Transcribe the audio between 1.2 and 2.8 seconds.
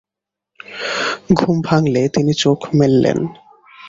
ঘুম ভাঙলে তিনি চোখ